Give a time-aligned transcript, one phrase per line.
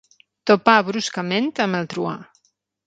[0.51, 2.17] Topà bruscament amb el truà.